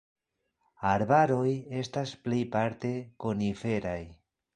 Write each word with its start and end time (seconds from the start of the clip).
Arbaroj 0.91 1.51
estas 1.81 2.13
plejparte 2.29 2.91
koniferaj. 3.25 4.01